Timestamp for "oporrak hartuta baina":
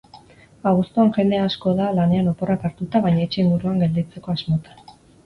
2.31-3.27